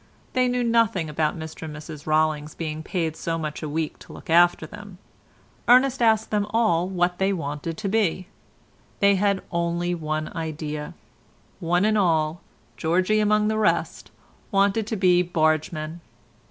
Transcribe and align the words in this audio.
They 0.33 0.47
knew 0.47 0.63
nothing 0.63 1.11
about 1.11 1.37
Mr 1.37 1.61
and 1.61 1.75
Mrs 1.75 2.07
Rollings 2.07 2.55
being 2.55 2.81
paid 2.81 3.15
so 3.15 3.37
much 3.37 3.61
a 3.61 3.69
week 3.69 3.99
to 3.99 4.11
look 4.13 4.31
after 4.31 4.65
them. 4.65 4.97
Ernest 5.67 6.01
asked 6.01 6.31
them 6.31 6.47
all 6.49 6.87
what 6.89 7.19
they 7.19 7.31
wanted 7.31 7.77
to 7.77 7.87
be. 7.87 8.27
They 8.99 9.13
had 9.13 9.43
only 9.51 9.93
one 9.93 10.35
idea; 10.35 10.95
one 11.59 11.85
and 11.85 11.99
all, 11.99 12.41
Georgie 12.77 13.19
among 13.19 13.47
the 13.47 13.59
rest, 13.59 14.09
wanted 14.49 14.87
to 14.87 14.95
be 14.95 15.21
bargemen. 15.21 16.01